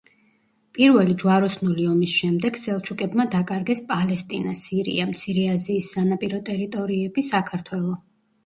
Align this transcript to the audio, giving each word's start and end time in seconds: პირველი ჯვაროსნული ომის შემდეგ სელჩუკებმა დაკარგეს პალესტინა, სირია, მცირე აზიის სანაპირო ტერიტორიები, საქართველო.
პირველი 0.77 1.11
ჯვაროსნული 1.23 1.85
ომის 1.89 2.15
შემდეგ 2.21 2.57
სელჩუკებმა 2.61 3.25
დაკარგეს 3.35 3.83
პალესტინა, 3.93 4.55
სირია, 4.63 5.07
მცირე 5.13 5.45
აზიის 5.59 5.91
სანაპირო 5.97 6.41
ტერიტორიები, 6.51 7.27
საქართველო. 7.33 7.97